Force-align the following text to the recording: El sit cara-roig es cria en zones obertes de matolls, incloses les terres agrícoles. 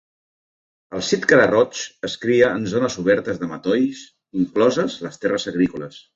El 0.99 1.03
sit 1.09 1.27
cara-roig 1.31 1.81
es 2.09 2.15
cria 2.23 2.47
en 2.61 2.65
zones 2.73 2.97
obertes 3.05 3.43
de 3.43 3.51
matolls, 3.53 4.03
incloses 4.43 4.99
les 5.07 5.23
terres 5.27 5.49
agrícoles. 5.55 6.03